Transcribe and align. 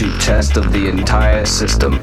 Troubleshoot 0.00 0.24
test 0.24 0.56
of 0.56 0.72
the 0.72 0.88
entire 0.88 1.44
system. 1.44 2.00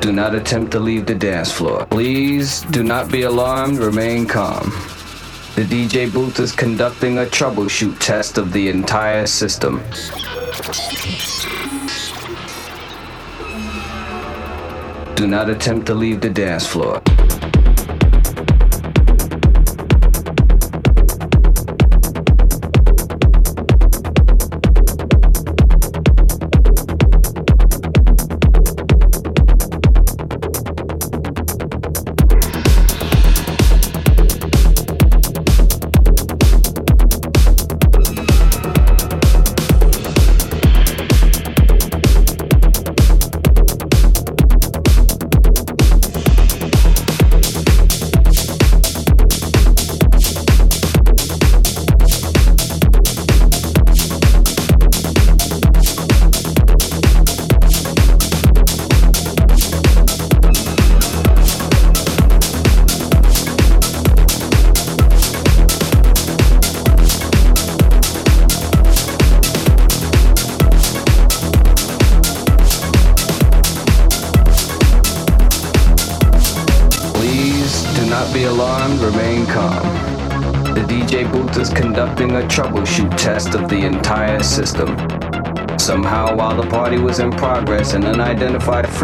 Do 0.00 0.12
not 0.12 0.34
attempt 0.34 0.72
to 0.72 0.80
leave 0.80 1.06
the 1.06 1.14
dance 1.14 1.52
floor. 1.52 1.86
Please 1.86 2.62
do 2.62 2.82
not 2.82 3.10
be 3.10 3.22
alarmed, 3.22 3.78
remain 3.78 4.26
calm. 4.26 4.70
The 5.54 5.62
DJ 5.62 6.12
booth 6.12 6.40
is 6.40 6.52
conducting 6.52 7.18
a 7.18 7.24
troubleshoot 7.24 7.98
test 8.00 8.36
of 8.36 8.52
the 8.52 8.68
entire 8.68 9.26
system. 9.26 9.80
Do 15.14 15.26
not 15.26 15.48
attempt 15.48 15.86
to 15.86 15.94
leave 15.94 16.20
the 16.20 16.30
dance 16.30 16.66
floor. 16.66 17.00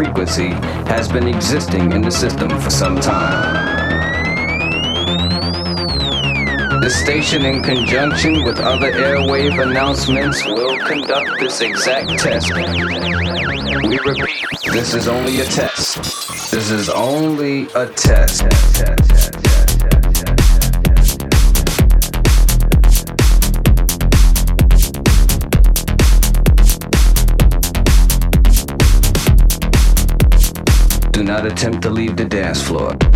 Frequency 0.03 0.49
has 0.89 1.07
been 1.07 1.27
existing 1.27 1.93
in 1.93 2.01
the 2.01 2.11
system 2.11 2.49
for 2.59 2.69
some 2.69 2.99
time. 2.99 3.93
The 6.81 6.89
station, 6.89 7.45
in 7.45 7.63
conjunction 7.63 8.43
with 8.43 8.59
other 8.59 8.91
airwave 8.91 9.61
announcements, 9.63 10.43
will 10.45 10.77
conduct 10.79 11.39
this 11.39 11.61
exact 11.61 12.09
test. 12.19 12.53
We 12.53 13.97
repeat, 13.99 14.45
this 14.73 14.93
is 14.93 15.07
only 15.07 15.39
a 15.39 15.45
test. 15.45 15.95
This 16.51 16.69
is 16.69 16.89
only 16.89 17.67
a 17.73 17.87
test. 17.87 19.42
Do 31.23 31.27
not 31.27 31.45
attempt 31.45 31.83
to 31.83 31.89
leave 31.89 32.17
the 32.17 32.25
dance 32.25 32.61
floor. 32.61 33.12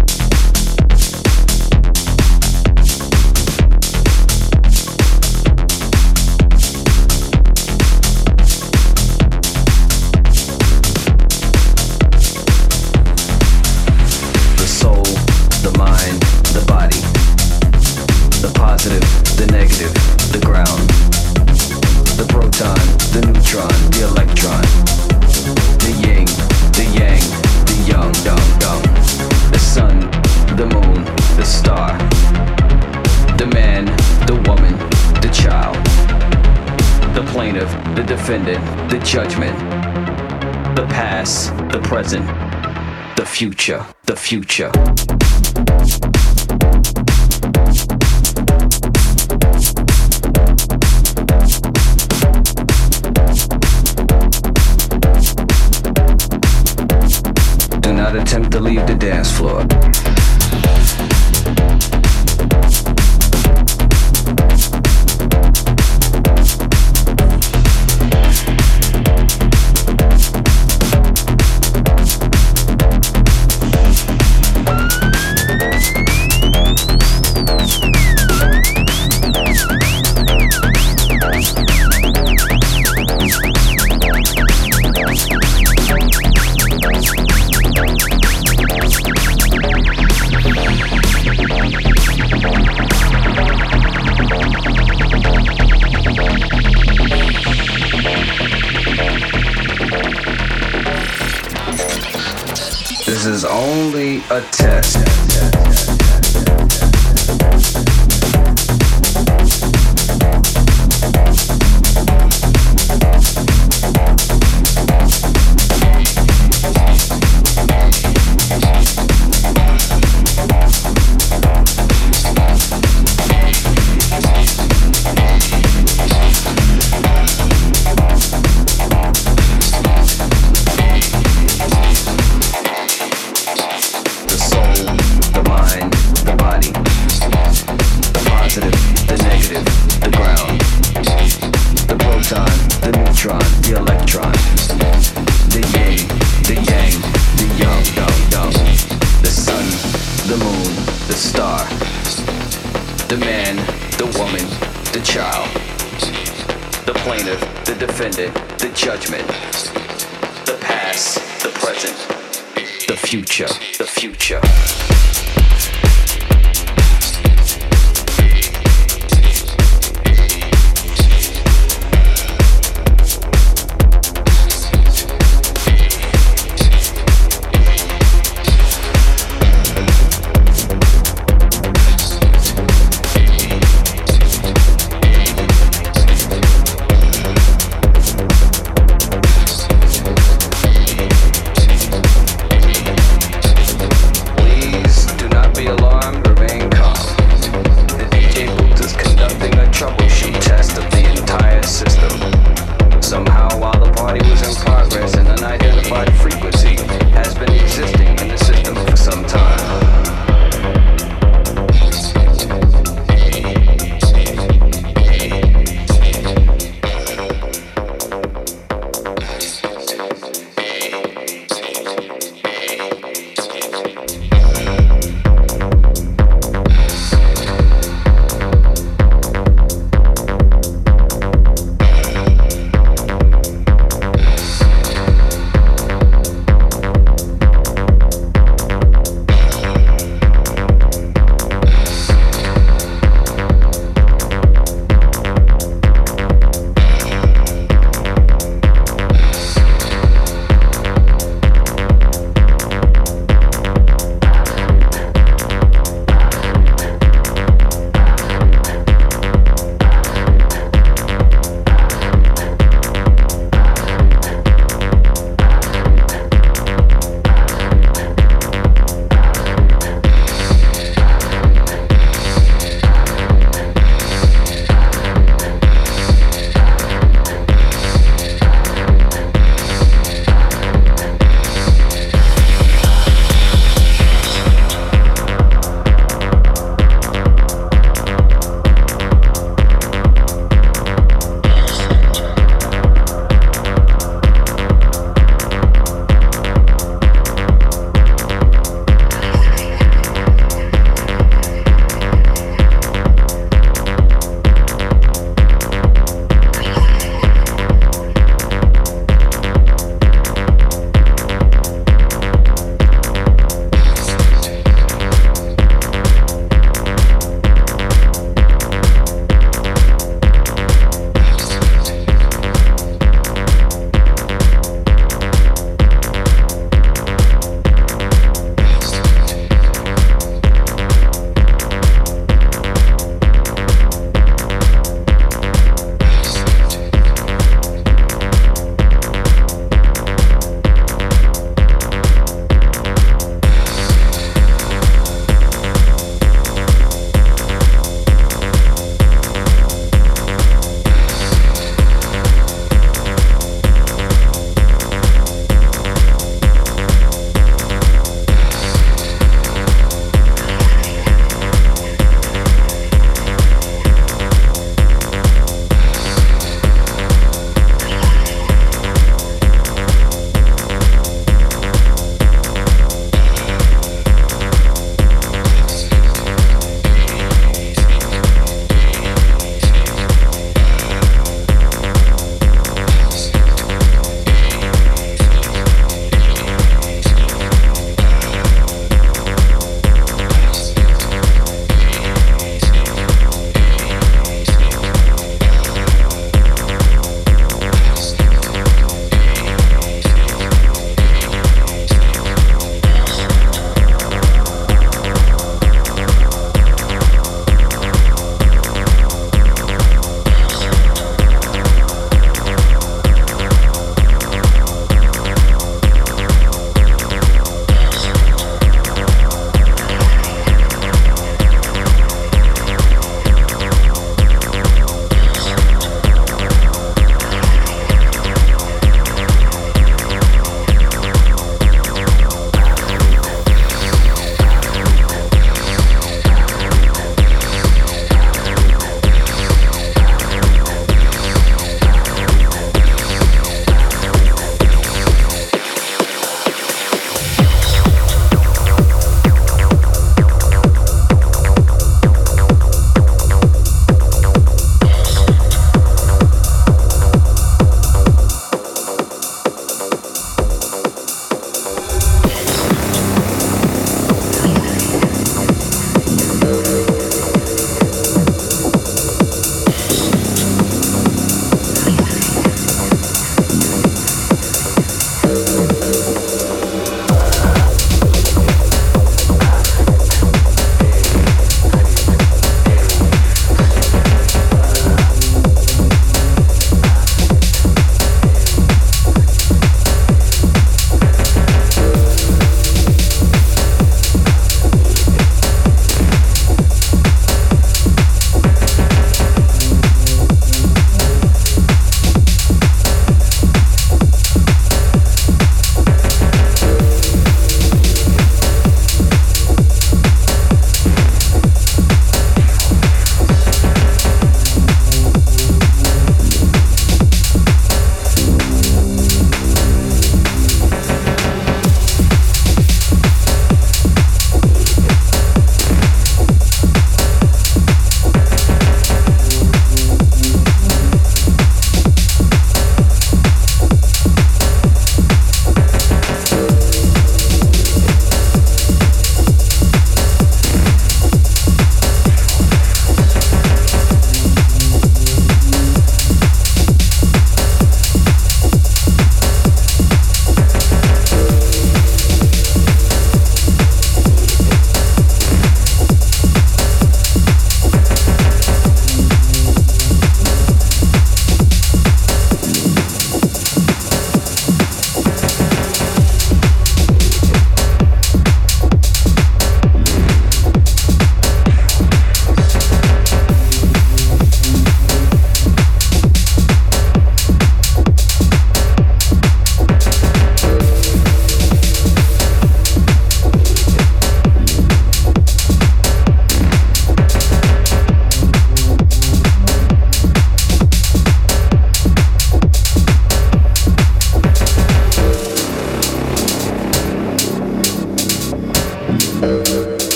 Defendant, 38.28 38.90
the 38.90 39.00
judgment. 39.00 39.58
The 40.76 40.86
past, 40.90 41.56
the 41.72 41.80
present, 41.80 42.26
the 43.16 43.26
future, 43.26 43.86
the 44.04 44.18
future. 44.18 44.70